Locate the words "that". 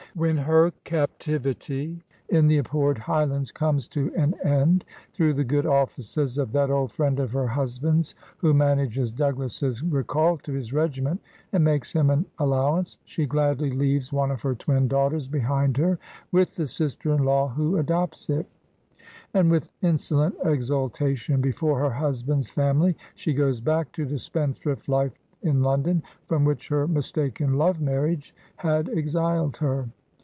6.51-6.69